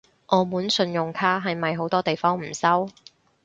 [0.25, 2.89] 澳門信用卡係咪好多地方唔收？